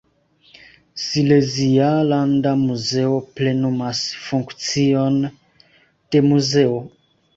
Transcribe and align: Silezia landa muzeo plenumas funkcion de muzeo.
Silezia 1.01 1.89
landa 2.07 2.53
muzeo 2.63 3.19
plenumas 3.35 4.01
funkcion 4.25 5.21
de 6.11 6.27
muzeo. 6.31 6.79